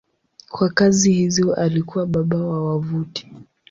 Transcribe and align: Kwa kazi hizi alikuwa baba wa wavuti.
Kwa 0.49 0.69
kazi 0.69 1.13
hizi 1.13 1.53
alikuwa 1.53 2.05
baba 2.05 2.37
wa 2.37 2.69
wavuti. 2.69 3.27